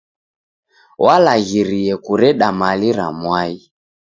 [1.03, 3.53] W'alaghirie kureda mali ra mwai.